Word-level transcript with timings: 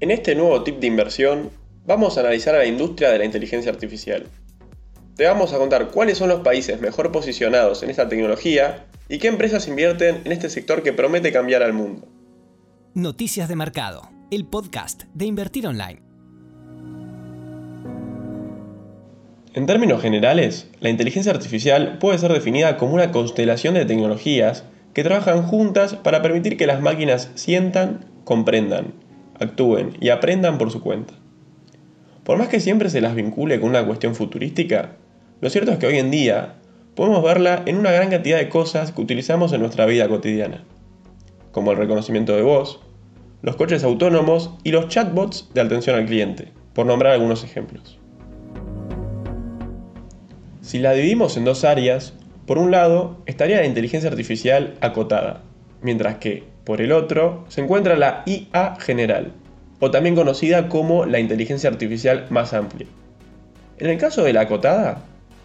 En 0.00 0.12
este 0.12 0.36
nuevo 0.36 0.62
tip 0.62 0.78
de 0.78 0.86
inversión, 0.86 1.50
vamos 1.84 2.16
a 2.16 2.20
analizar 2.20 2.54
a 2.54 2.58
la 2.58 2.66
industria 2.66 3.10
de 3.10 3.18
la 3.18 3.24
inteligencia 3.24 3.72
artificial. 3.72 4.26
Te 5.16 5.26
vamos 5.26 5.52
a 5.52 5.58
contar 5.58 5.88
cuáles 5.88 6.18
son 6.18 6.28
los 6.28 6.42
países 6.42 6.80
mejor 6.80 7.10
posicionados 7.10 7.82
en 7.82 7.90
esta 7.90 8.08
tecnología 8.08 8.86
y 9.08 9.18
qué 9.18 9.26
empresas 9.26 9.66
invierten 9.66 10.20
en 10.24 10.30
este 10.30 10.50
sector 10.50 10.84
que 10.84 10.92
promete 10.92 11.32
cambiar 11.32 11.64
al 11.64 11.72
mundo. 11.72 12.06
Noticias 12.94 13.48
de 13.48 13.56
Mercado, 13.56 14.08
el 14.30 14.46
podcast 14.46 15.02
de 15.14 15.26
Invertir 15.26 15.66
Online. 15.66 16.00
En 19.52 19.66
términos 19.66 20.00
generales, 20.00 20.68
la 20.78 20.90
inteligencia 20.90 21.32
artificial 21.32 21.98
puede 21.98 22.18
ser 22.18 22.32
definida 22.32 22.76
como 22.76 22.94
una 22.94 23.10
constelación 23.10 23.74
de 23.74 23.84
tecnologías 23.84 24.62
que 24.94 25.02
trabajan 25.02 25.42
juntas 25.42 25.96
para 25.96 26.22
permitir 26.22 26.56
que 26.56 26.68
las 26.68 26.80
máquinas 26.80 27.32
sientan, 27.34 28.04
comprendan, 28.22 28.94
actúen 29.40 29.96
y 30.00 30.10
aprendan 30.10 30.58
por 30.58 30.70
su 30.70 30.80
cuenta. 30.80 31.14
Por 32.24 32.38
más 32.38 32.48
que 32.48 32.60
siempre 32.60 32.90
se 32.90 33.00
las 33.00 33.14
vincule 33.14 33.60
con 33.60 33.70
una 33.70 33.86
cuestión 33.86 34.14
futurística, 34.14 34.96
lo 35.40 35.50
cierto 35.50 35.72
es 35.72 35.78
que 35.78 35.86
hoy 35.86 35.98
en 35.98 36.10
día 36.10 36.56
podemos 36.94 37.22
verla 37.22 37.62
en 37.66 37.76
una 37.76 37.92
gran 37.92 38.10
cantidad 38.10 38.38
de 38.38 38.48
cosas 38.48 38.92
que 38.92 39.00
utilizamos 39.00 39.52
en 39.52 39.60
nuestra 39.60 39.86
vida 39.86 40.08
cotidiana, 40.08 40.64
como 41.52 41.70
el 41.70 41.78
reconocimiento 41.78 42.34
de 42.34 42.42
voz, 42.42 42.80
los 43.40 43.56
coches 43.56 43.84
autónomos 43.84 44.50
y 44.64 44.72
los 44.72 44.88
chatbots 44.88 45.48
de 45.54 45.60
atención 45.60 45.96
al 45.96 46.06
cliente, 46.06 46.48
por 46.74 46.86
nombrar 46.86 47.12
algunos 47.12 47.44
ejemplos. 47.44 47.98
Si 50.60 50.80
la 50.80 50.92
dividimos 50.92 51.36
en 51.36 51.44
dos 51.44 51.64
áreas, 51.64 52.14
por 52.46 52.58
un 52.58 52.70
lado 52.70 53.22
estaría 53.26 53.58
la 53.58 53.66
inteligencia 53.66 54.10
artificial 54.10 54.74
acotada, 54.80 55.42
mientras 55.82 56.16
que, 56.16 56.44
por 56.68 56.82
el 56.82 56.92
otro, 56.92 57.46
se 57.48 57.62
encuentra 57.62 57.96
la 57.96 58.24
IA 58.26 58.76
general, 58.78 59.32
o 59.80 59.90
también 59.90 60.14
conocida 60.14 60.68
como 60.68 61.06
la 61.06 61.18
inteligencia 61.18 61.70
artificial 61.70 62.26
más 62.28 62.52
amplia. 62.52 62.86
En 63.78 63.88
el 63.88 63.96
caso 63.96 64.22
de 64.22 64.34
la 64.34 64.42
acotada, 64.42 64.98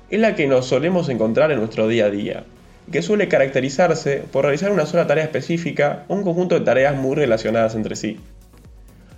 es 0.10 0.20
la 0.20 0.36
que 0.36 0.48
nos 0.48 0.66
solemos 0.66 1.08
encontrar 1.08 1.50
en 1.54 1.60
nuestro 1.60 1.88
día 1.88 2.08
a 2.08 2.10
día, 2.10 2.44
que 2.92 3.02
suele 3.02 3.30
caracterizarse 3.30 4.22
por 4.34 4.44
realizar 4.44 4.74
una 4.74 4.86
sola 4.86 5.08
tarea 5.08 5.24
específica 5.24 6.04
o 6.10 6.16
un 6.16 6.24
conjunto 6.24 6.60
de 6.60 6.66
tareas 6.66 6.98
muy 6.98 7.16
relacionadas 7.16 7.74
entre 7.76 7.96
sí. 7.96 8.20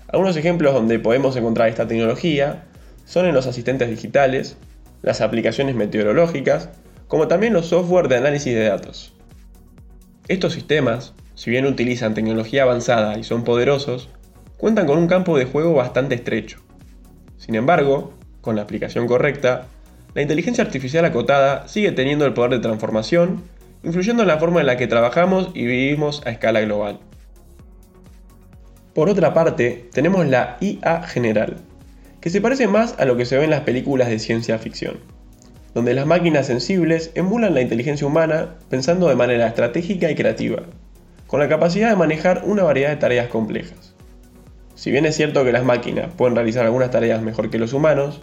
Algunos 0.08 0.37
ejemplos 0.37 0.75
donde 0.75 0.99
podemos 0.99 1.35
encontrar 1.35 1.69
esta 1.69 1.87
tecnología 1.87 2.65
son 3.05 3.25
en 3.25 3.33
los 3.33 3.47
asistentes 3.47 3.89
digitales, 3.89 4.58
las 5.02 5.21
aplicaciones 5.21 5.73
meteorológicas, 5.73 6.69
como 7.08 7.27
también 7.27 7.53
los 7.53 7.65
software 7.65 8.09
de 8.09 8.17
análisis 8.17 8.53
de 8.53 8.65
datos. 8.65 9.11
Estos 10.27 10.53
sistemas, 10.53 11.15
si 11.36 11.52
bien 11.52 11.66
utilizan 11.66 12.14
tecnología 12.14 12.64
avanzada 12.64 13.17
y 13.17 13.23
son 13.23 13.44
poderosos, 13.44 14.09
cuentan 14.58 14.88
con 14.88 14.97
un 14.97 15.08
campo 15.08 15.38
de 15.38 15.45
juego 15.45 15.73
bastante 15.73 16.16
estrecho. 16.16 16.59
Sin 17.38 17.55
embargo, 17.55 18.14
con 18.42 18.55
la 18.55 18.64
aplicación 18.64 19.05
correcta, 19.05 19.67
la 20.14 20.22
inteligencia 20.22 20.64
artificial 20.64 21.03
acotada 21.03 21.67
sigue 21.67 21.92
teniendo 21.92 22.25
el 22.25 22.33
poder 22.33 22.52
de 22.52 22.59
transformación, 22.59 23.44
influyendo 23.83 24.23
en 24.23 24.30
la 24.30 24.39
forma 24.39 24.61
en 24.61 24.67
la 24.67 24.77
que 24.77 24.88
trabajamos 24.88 25.52
y 25.53 25.66
vivimos 25.66 26.25
a 26.25 26.31
escala 26.31 26.61
global. 26.61 27.00
Por 28.94 29.09
otra 29.09 29.33
parte, 29.33 29.89
tenemos 29.92 30.25
la 30.25 30.55
IA 30.61 31.03
general, 31.03 31.58
que 32.22 32.30
se 32.30 32.39
parece 32.39 32.67
más 32.67 32.95
a 32.97 33.03
lo 33.03 33.17
que 33.17 33.25
se 33.25 33.38
ve 33.38 33.44
en 33.44 33.49
las 33.49 33.61
películas 33.61 34.08
de 34.08 34.20
ciencia 34.20 34.58
ficción, 34.58 34.99
donde 35.73 35.94
las 35.94 36.05
máquinas 36.05 36.47
sensibles 36.47 37.11
emulan 37.14 37.53
la 37.53 37.61
inteligencia 37.61 38.08
humana 38.08 38.55
pensando 38.70 39.09
de 39.09 39.16
manera 39.16 39.47
estratégica 39.47 40.09
y 40.09 40.16
creativa, 40.16 40.64
con 41.27 41.39
la 41.39 41.49
capacidad 41.49 41.89
de 41.89 41.95
manejar 41.95 42.41
una 42.45 42.63
variedad 42.63 42.89
de 42.89 42.97
tareas 42.97 43.27
complejas. 43.27 43.93
Si 44.75 44.91
bien 44.91 45.05
es 45.05 45.15
cierto 45.15 45.43
que 45.43 45.51
las 45.51 45.63
máquinas 45.63 46.09
pueden 46.15 46.35
realizar 46.35 46.65
algunas 46.65 46.91
tareas 46.91 47.21
mejor 47.21 47.49
que 47.49 47.57
los 47.57 47.73
humanos, 47.73 48.21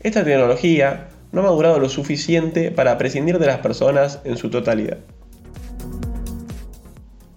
esta 0.00 0.24
tecnología 0.24 1.08
no 1.32 1.42
ha 1.42 1.44
madurado 1.44 1.78
lo 1.78 1.88
suficiente 1.88 2.70
para 2.70 2.98
prescindir 2.98 3.38
de 3.38 3.46
las 3.46 3.58
personas 3.58 4.20
en 4.24 4.36
su 4.36 4.50
totalidad. 4.50 4.98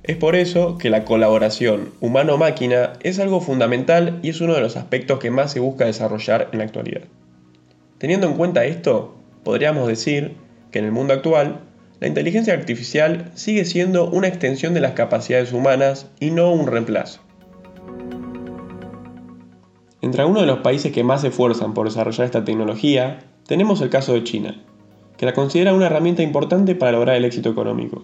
Es 0.04 0.18
por 0.18 0.36
eso 0.36 0.78
que 0.78 0.90
la 0.90 1.06
colaboración 1.06 1.92
humano-máquina 2.02 2.94
es 3.02 3.20
algo 3.20 3.40
fundamental 3.40 4.20
y 4.22 4.30
es 4.30 4.42
uno 4.42 4.54
de 4.54 4.62
los 4.62 4.76
aspectos 4.76 5.20
que 5.20 5.32
más 5.32 5.52
se 5.52 5.62
busca 5.62 5.86
desarrollar 5.86 6.50
en 6.52 6.60
la 6.60 6.66
actualidad. 6.66 7.04
Teniendo 8.00 8.28
en 8.28 8.34
cuenta 8.34 8.66
esto, 8.66 9.16
podríamos 9.44 9.88
decir 9.88 10.36
que 10.72 10.80
en 10.80 10.86
el 10.86 10.92
mundo 10.92 11.14
actual, 11.14 11.62
la 12.04 12.10
inteligencia 12.10 12.54
artificial 12.54 13.32
sigue 13.34 13.64
siendo 13.64 14.10
una 14.10 14.28
extensión 14.28 14.74
de 14.74 14.82
las 14.82 14.92
capacidades 14.92 15.54
humanas 15.54 16.12
y 16.20 16.32
no 16.32 16.52
un 16.52 16.68
reemplazo. 16.68 17.22
Entre 20.02 20.20
algunos 20.20 20.42
de 20.42 20.48
los 20.48 20.60
países 20.60 20.92
que 20.92 21.06
más 21.06 21.22
se 21.22 21.30
esfuerzan 21.30 21.74
por 21.74 21.88
desarrollar 21.88 22.26
esta 22.26 22.44
tecnología 22.44 23.20
tenemos 23.48 23.80
el 23.80 23.90
caso 23.90 24.12
de 24.12 24.26
China, 24.26 24.62
que 25.16 25.26
la 25.26 25.32
considera 25.32 25.74
una 25.74 25.86
herramienta 25.86 26.22
importante 26.24 26.76
para 26.76 26.92
lograr 26.92 27.16
el 27.16 27.24
éxito 27.24 27.50
económico. 27.52 28.04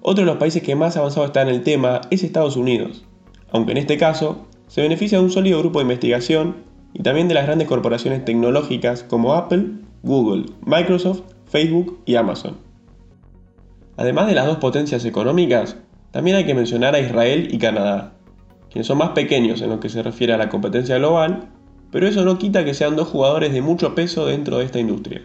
Otro 0.00 0.24
de 0.24 0.30
los 0.30 0.38
países 0.38 0.62
que 0.62 0.74
más 0.74 0.96
avanzado 0.96 1.26
está 1.26 1.42
en 1.42 1.48
el 1.48 1.64
tema 1.64 2.00
es 2.08 2.22
Estados 2.22 2.56
Unidos, 2.56 3.04
aunque 3.50 3.72
en 3.72 3.78
este 3.78 3.98
caso 3.98 4.46
se 4.68 4.80
beneficia 4.80 5.18
de 5.18 5.24
un 5.24 5.30
sólido 5.30 5.58
grupo 5.58 5.80
de 5.80 5.84
investigación 5.84 6.64
y 6.94 7.02
también 7.02 7.28
de 7.28 7.34
las 7.34 7.44
grandes 7.44 7.68
corporaciones 7.68 8.24
tecnológicas 8.24 9.02
como 9.02 9.34
Apple, 9.34 9.66
Google, 10.02 10.46
Microsoft, 10.64 11.20
Facebook 11.44 11.98
y 12.06 12.14
Amazon. 12.14 12.71
Además 13.96 14.26
de 14.26 14.34
las 14.34 14.46
dos 14.46 14.56
potencias 14.56 15.04
económicas, 15.04 15.76
también 16.10 16.36
hay 16.36 16.46
que 16.46 16.54
mencionar 16.54 16.94
a 16.94 17.00
Israel 17.00 17.48
y 17.50 17.58
Canadá, 17.58 18.12
quienes 18.70 18.86
son 18.86 18.98
más 18.98 19.10
pequeños 19.10 19.60
en 19.60 19.70
lo 19.70 19.80
que 19.80 19.88
se 19.88 20.02
refiere 20.02 20.32
a 20.32 20.38
la 20.38 20.48
competencia 20.48 20.96
global, 20.98 21.48
pero 21.90 22.08
eso 22.08 22.24
no 22.24 22.38
quita 22.38 22.64
que 22.64 22.74
sean 22.74 22.96
dos 22.96 23.08
jugadores 23.08 23.52
de 23.52 23.60
mucho 23.60 23.94
peso 23.94 24.26
dentro 24.26 24.58
de 24.58 24.64
esta 24.64 24.78
industria. 24.78 25.22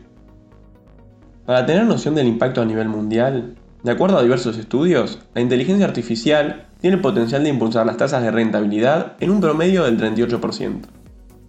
Para 1.45 1.65
tener 1.65 1.85
noción 1.85 2.13
del 2.13 2.27
impacto 2.27 2.61
a 2.61 2.65
nivel 2.65 2.89
mundial, 2.89 3.55
de 3.83 3.91
acuerdo 3.91 4.17
a 4.17 4.23
diversos 4.23 4.57
estudios, 4.57 5.19
la 5.33 5.41
inteligencia 5.41 5.85
artificial 5.85 6.67
tiene 6.81 6.97
el 6.97 7.01
potencial 7.01 7.43
de 7.43 7.49
impulsar 7.49 7.85
las 7.85 7.95
tasas 7.95 8.21
de 8.21 8.31
rentabilidad 8.31 9.13
en 9.21 9.29
un 9.29 9.39
promedio 9.39 9.85
del 9.85 9.97
38%, 9.97 10.81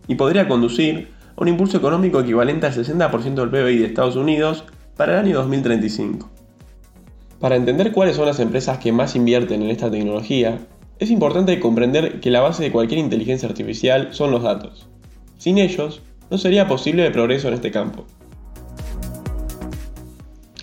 y 0.06 0.15
podría 0.15 0.47
conducir 0.47 1.09
a 1.37 1.43
un 1.43 1.49
impulso 1.49 1.79
económico 1.79 2.21
equivalente 2.21 2.67
al 2.67 2.75
60% 2.75 3.35
del 3.35 3.50
PBI 3.50 3.79
de 3.79 3.87
Estados 3.87 4.15
Unidos 4.15 4.65
para 4.97 5.15
el 5.15 5.27
año 5.27 5.39
2035. 5.39 6.38
Para 7.41 7.54
entender 7.54 7.93
cuáles 7.93 8.16
son 8.16 8.26
las 8.26 8.41
empresas 8.41 8.78
que 8.78 8.91
más 8.91 9.15
invierten 9.15 9.62
en 9.62 9.71
esta 9.71 9.91
tecnología, 9.91 10.59
es 10.99 11.10
importante 11.12 11.60
comprender 11.60 12.19
que 12.19 12.32
la 12.32 12.41
base 12.41 12.65
de 12.65 12.72
cualquier 12.72 12.99
inteligencia 12.99 13.49
artificial 13.49 14.09
son 14.10 14.32
los 14.32 14.43
datos. 14.43 14.88
Sin 15.37 15.59
ellos, 15.59 16.03
no 16.31 16.38
sería 16.38 16.66
posible 16.66 17.06
el 17.06 17.12
progreso 17.12 17.47
en 17.47 17.54
este 17.54 17.71
campo. 17.71 18.06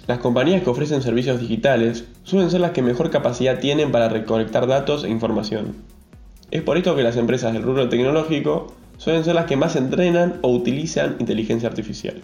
Las 0.06 0.20
compañías 0.20 0.64
que 0.64 0.70
ofrecen 0.70 1.02
servicios 1.02 1.40
digitales 1.40 2.06
suelen 2.24 2.52
ser 2.52 2.60
las 2.60 2.72
que 2.72 2.82
mejor 2.82 3.10
capacidad 3.10 3.60
tienen 3.60 3.94
para 3.94 4.10
recolectar 4.10 4.68
datos 4.68 5.06
e 5.06 5.10
información. 5.10 5.78
Es 6.52 6.62
por 6.62 6.76
esto 6.76 6.94
que 6.96 7.04
las 7.04 7.16
empresas 7.16 7.54
del 7.54 7.64
rubro 7.64 7.88
tecnológico 7.88 8.68
suelen 8.98 9.24
ser 9.24 9.36
las 9.36 9.46
que 9.46 9.56
más 9.56 9.78
entrenan 9.78 10.40
o 10.42 10.50
utilizan 10.50 11.16
inteligencia 11.20 11.70
artificial. 11.70 12.22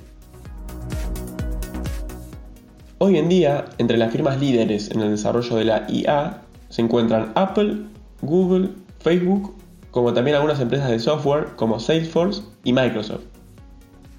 Hoy 3.03 3.17
en 3.17 3.29
día, 3.29 3.65
entre 3.79 3.97
las 3.97 4.11
firmas 4.11 4.39
líderes 4.39 4.91
en 4.91 5.01
el 5.01 5.09
desarrollo 5.09 5.55
de 5.55 5.65
la 5.65 5.87
IA 5.89 6.43
se 6.69 6.83
encuentran 6.83 7.31
Apple, 7.33 7.77
Google, 8.21 8.69
Facebook 8.99 9.55
como 9.89 10.13
también 10.13 10.35
algunas 10.35 10.59
empresas 10.59 10.91
de 10.91 10.99
software 10.99 11.55
como 11.55 11.79
Salesforce 11.79 12.43
y 12.63 12.73
Microsoft. 12.73 13.23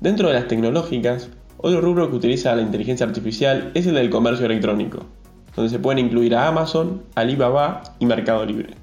Dentro 0.00 0.26
de 0.26 0.34
las 0.34 0.48
tecnológicas, 0.48 1.28
otro 1.58 1.80
rubro 1.80 2.10
que 2.10 2.16
utiliza 2.16 2.56
la 2.56 2.62
inteligencia 2.62 3.06
artificial 3.06 3.70
es 3.74 3.86
el 3.86 3.94
del 3.94 4.10
comercio 4.10 4.46
electrónico, 4.46 5.06
donde 5.54 5.70
se 5.70 5.78
pueden 5.78 6.04
incluir 6.04 6.34
a 6.34 6.48
Amazon, 6.48 7.04
Alibaba 7.14 7.84
y 8.00 8.06
Mercado 8.06 8.44
Libre. 8.44 8.74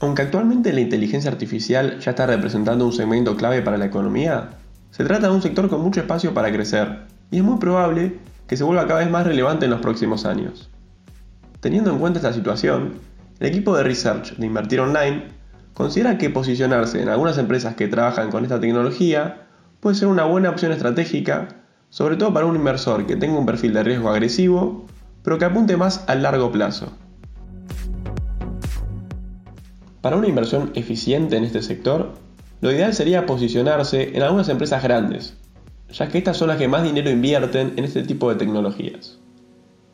Aunque 0.00 0.22
actualmente 0.22 0.72
la 0.72 0.80
inteligencia 0.80 1.30
artificial 1.30 1.98
ya 2.00 2.12
está 2.12 2.26
representando 2.26 2.86
un 2.86 2.94
segmento 2.94 3.36
clave 3.36 3.60
para 3.60 3.76
la 3.76 3.84
economía, 3.84 4.52
se 4.90 5.04
trata 5.04 5.28
de 5.28 5.34
un 5.34 5.42
sector 5.42 5.68
con 5.68 5.82
mucho 5.82 6.00
espacio 6.00 6.32
para 6.32 6.50
crecer 6.50 7.00
y 7.30 7.36
es 7.36 7.44
muy 7.44 7.58
probable 7.58 8.26
que 8.48 8.56
se 8.56 8.64
vuelva 8.64 8.86
cada 8.88 9.00
vez 9.00 9.10
más 9.10 9.26
relevante 9.26 9.66
en 9.66 9.70
los 9.70 9.80
próximos 9.80 10.24
años. 10.24 10.70
Teniendo 11.60 11.90
en 11.90 11.98
cuenta 11.98 12.18
esta 12.18 12.32
situación, 12.32 12.94
el 13.38 13.46
equipo 13.46 13.76
de 13.76 13.84
research 13.84 14.36
de 14.36 14.46
Invertir 14.46 14.80
Online 14.80 15.28
considera 15.74 16.18
que 16.18 16.30
posicionarse 16.30 17.00
en 17.00 17.08
algunas 17.08 17.38
empresas 17.38 17.76
que 17.76 17.86
trabajan 17.88 18.30
con 18.30 18.42
esta 18.42 18.58
tecnología 18.58 19.46
puede 19.80 19.94
ser 19.94 20.08
una 20.08 20.24
buena 20.24 20.50
opción 20.50 20.72
estratégica, 20.72 21.48
sobre 21.90 22.16
todo 22.16 22.32
para 22.32 22.46
un 22.46 22.56
inversor 22.56 23.06
que 23.06 23.16
tenga 23.16 23.38
un 23.38 23.46
perfil 23.46 23.74
de 23.74 23.84
riesgo 23.84 24.08
agresivo, 24.08 24.86
pero 25.22 25.38
que 25.38 25.44
apunte 25.44 25.76
más 25.76 26.04
al 26.08 26.22
largo 26.22 26.50
plazo. 26.50 26.92
Para 30.00 30.16
una 30.16 30.28
inversión 30.28 30.72
eficiente 30.74 31.36
en 31.36 31.44
este 31.44 31.62
sector, 31.62 32.14
lo 32.60 32.72
ideal 32.72 32.94
sería 32.94 33.26
posicionarse 33.26 34.16
en 34.16 34.22
algunas 34.22 34.48
empresas 34.48 34.82
grandes, 34.82 35.36
ya 35.90 36.08
que 36.08 36.18
estas 36.18 36.36
son 36.36 36.48
las 36.48 36.58
que 36.58 36.68
más 36.68 36.82
dinero 36.82 37.10
invierten 37.10 37.74
en 37.76 37.84
este 37.84 38.02
tipo 38.02 38.28
de 38.28 38.36
tecnologías. 38.36 39.18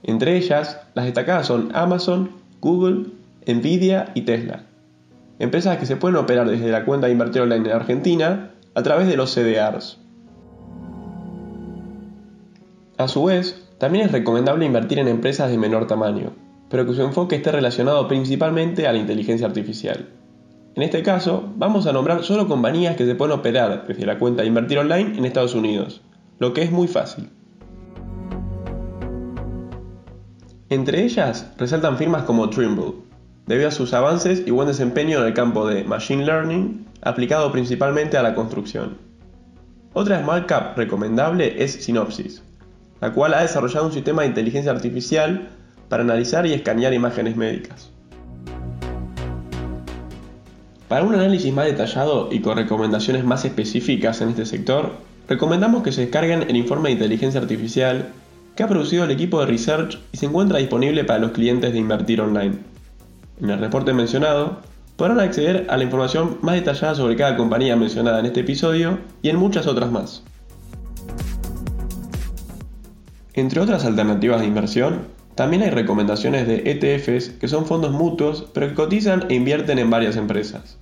Entre 0.03 0.37
ellas, 0.37 0.81
las 0.95 1.07
destacadas 1.07 1.47
son 1.47 1.71
Amazon, 1.75 2.31
Google 2.61 3.07
Nvidia 3.47 4.11
y 4.15 4.23
Tesla. 4.23 4.67
empresas 5.39 5.79
que 5.79 5.87
se 5.87 5.97
pueden 5.97 6.17
operar 6.17 6.49
desde 6.49 6.71
la 6.71 6.85
cuenta 6.85 7.07
de 7.07 7.13
invertir 7.13 7.43
online 7.43 7.69
en 7.69 7.75
Argentina 7.75 8.53
a 8.75 8.83
través 8.83 9.09
de 9.09 9.17
los 9.17 9.35
CDRs. 9.35 9.99
A 12.97 13.09
su 13.09 13.25
vez, 13.25 13.69
también 13.79 14.07
es 14.07 14.13
recomendable 14.13 14.65
invertir 14.65 15.01
en 15.01 15.09
empresas 15.09 15.51
de 15.51 15.59
menor 15.59 15.87
tamaño, 15.87 16.33
pero 16.71 16.87
que 16.87 16.95
su 16.95 17.03
enfoque 17.03 17.37
esté 17.37 17.51
relacionado 17.51 18.07
principalmente 18.07 18.87
a 18.87 18.93
la 18.93 18.99
inteligencia 18.99 19.47
artificial. 19.47 20.09
En 20.77 20.83
este 20.83 21.05
caso, 21.05 21.53
vamos 21.57 21.87
a 21.87 21.93
nombrar 21.93 22.25
solo 22.25 22.49
compañías 22.49 22.97
que 22.97 23.07
se 23.07 23.15
pueden 23.15 23.39
operar 23.39 23.87
desde 23.87 24.07
la 24.07 24.19
cuenta 24.19 24.43
de 24.43 24.49
invertir 24.49 24.79
online 24.79 25.17
en 25.17 25.25
Estados 25.25 25.55
Unidos, 25.55 26.03
lo 26.41 26.53
que 26.53 26.63
es 26.63 26.73
muy 26.73 26.89
fácil. 26.89 27.31
Entre 30.71 31.05
ellas 31.05 31.49
resaltan 31.59 31.97
firmas 31.97 32.25
como 32.25 32.51
Trimble, 32.51 32.95
debido 33.47 33.69
a 33.69 33.71
sus 33.73 33.95
avances 33.95 34.43
y 34.45 34.51
buen 34.51 34.67
desempeño 34.67 35.21
en 35.21 35.27
el 35.27 35.35
campo 35.35 35.65
de 35.69 35.85
Machine 35.85 36.27
Learning, 36.27 36.85
aplicado 37.03 37.53
principalmente 37.53 38.17
a 38.17 38.25
la 38.25 38.35
construcción. 38.35 38.99
Otra 39.93 40.21
small 40.21 40.47
cap 40.47 40.77
recomendable 40.77 41.63
es 41.63 41.85
Synopsys, 41.85 42.43
la 43.01 43.13
cual 43.13 43.35
ha 43.35 43.43
desarrollado 43.43 43.87
un 43.87 43.93
sistema 43.93 44.23
de 44.23 44.29
inteligencia 44.29 44.73
artificial 44.73 45.51
para 45.89 46.03
analizar 46.03 46.47
y 46.47 46.53
escanear 46.53 46.93
imágenes 46.93 47.37
médicas. 47.37 47.94
Para 50.89 51.05
un 51.05 51.15
análisis 51.15 51.53
más 51.53 51.65
detallado 51.65 52.29
y 52.31 52.41
con 52.41 52.59
recomendaciones 52.59 53.25
más 53.25 53.45
específicas 53.45 54.21
en 54.21 54.31
este 54.31 54.45
sector, 54.45 54.93
recomendamos 55.29 55.83
que 55.83 55.93
se 55.93 56.03
descarguen 56.03 56.43
el 56.43 56.57
informe 56.57 56.91
de 56.91 56.95
inteligencia 56.95 57.41
artificial 57.41 58.11
que 58.55 58.63
ha 58.63 58.69
producido 58.69 59.05
el 59.05 59.11
equipo 59.11 59.41
de 59.41 59.47
research 59.47 59.99
y 60.13 60.19
se 60.19 60.27
encuentra 60.27 60.59
disponible 60.59 61.05
para 61.05 61.19
los 61.19 61.33
clientes 61.33 61.73
de 61.73 61.79
Invertir 61.79 62.21
Online. 62.21 62.59
En 63.41 63.51
el 63.51 63.59
reporte 63.59 63.95
mencionado, 63.95 64.59
podrán 64.97 65.21
acceder 65.21 65.67
a 65.71 65.77
la 65.79 65.85
información 65.85 66.39
más 66.43 66.55
detallada 66.55 66.95
sobre 66.95 67.17
cada 67.17 67.37
compañía 67.37 67.77
mencionada 67.77 68.21
en 68.21 68.27
este 68.27 68.41
episodio 68.41 68.99
y 69.23 69.31
en 69.31 69.37
muchas 69.37 69.67
otras 69.67 69.91
más. 69.91 70.23
Entre 73.33 73.61
otras 73.61 73.85
alternativas 73.87 74.41
de 74.41 74.47
inversión, 74.47 75.09
también 75.35 75.63
hay 75.63 75.71
recomendaciones 75.71 76.47
de 76.47 76.63
ETFs 76.65 77.31
que 77.31 77.49
son 77.49 77.67
fondos 77.67 77.93
mutuos 77.93 78.51
pero 78.53 78.69
que 78.69 78.75
cotizan 78.75 79.27
e 79.29 79.35
invierten 79.35 79.79
en 79.79 79.91
varias 79.91 80.17
empresas, 80.17 80.79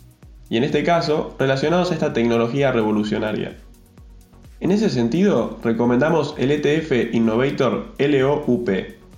y 0.48 0.56
en 0.56 0.64
este 0.64 0.84
caso 0.84 1.34
relacionados 1.38 1.90
a 1.90 1.94
esta 1.94 2.12
tecnología 2.12 2.72
revolucionaria. 2.72 3.56
En 4.60 4.70
ese 4.70 4.90
sentido, 4.90 5.58
recomendamos 5.64 6.34
el 6.38 6.52
ETF 6.52 7.14
Innovator 7.14 7.94
LOUP, 7.98 8.70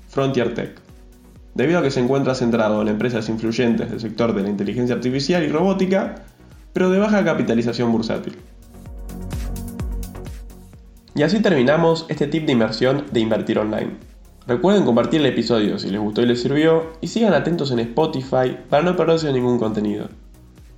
Frontier 0.09 0.55
Tech, 0.55 0.81
debido 1.55 1.81
a 1.81 1.83
que 1.83 1.91
se 1.91 2.01
encuentra 2.01 2.35
centrado 2.35 2.81
en 2.81 2.89
empresas 2.89 3.29
influyentes 3.29 3.91
del 3.91 4.01
sector 4.01 4.35
de 4.35 4.43
la 4.43 4.49
inteligencia 4.49 4.95
artificial 4.95 5.43
y 5.43 5.49
robótica, 5.49 6.25
pero 6.73 6.91
de 6.91 6.99
baja 6.99 7.25
capitalización 7.25 7.93
bursátil. 7.93 8.37
Y 11.15 11.23
así 11.23 11.41
terminamos 11.41 12.07
este 12.09 12.27
tip 12.27 12.47
de 12.47 12.53
inversión 12.53 13.05
de 13.13 13.21
invertir 13.21 13.59
online. 13.59 14.14
Recuerden 14.46 14.85
compartir 14.85 15.20
el 15.20 15.26
episodio 15.26 15.79
si 15.79 15.88
les 15.88 16.00
gustó 16.00 16.20
y 16.20 16.26
les 16.26 16.43
sirvió 16.43 16.93
y 17.00 17.08
sigan 17.08 17.32
atentos 17.32 17.70
en 17.70 17.79
Spotify 17.79 18.58
para 18.69 18.82
no 18.82 18.94
perderse 18.94 19.32
ningún 19.32 19.58
contenido. 19.58 20.08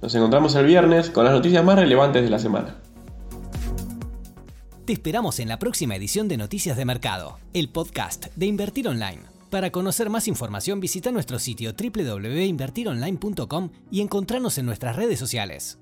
Nos 0.00 0.14
encontramos 0.14 0.54
el 0.54 0.66
viernes 0.66 1.10
con 1.10 1.24
las 1.24 1.34
noticias 1.34 1.64
más 1.64 1.76
relevantes 1.76 2.22
de 2.22 2.30
la 2.30 2.38
semana. 2.38 2.76
Te 4.84 4.92
esperamos 4.92 5.40
en 5.40 5.48
la 5.48 5.58
próxima 5.58 5.96
edición 5.96 6.28
de 6.28 6.36
Noticias 6.36 6.76
de 6.76 6.84
Mercado, 6.84 7.38
el 7.54 7.68
podcast 7.68 8.26
de 8.36 8.46
Invertir 8.46 8.86
Online. 8.86 9.22
Para 9.50 9.72
conocer 9.72 10.10
más 10.10 10.28
información 10.28 10.78
visita 10.78 11.10
nuestro 11.10 11.40
sitio 11.40 11.72
www.invertironline.com 11.72 13.70
y 13.90 14.00
encontrarnos 14.00 14.58
en 14.58 14.66
nuestras 14.66 14.94
redes 14.94 15.18
sociales. 15.18 15.80